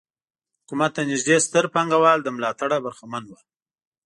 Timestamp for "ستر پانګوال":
1.45-2.17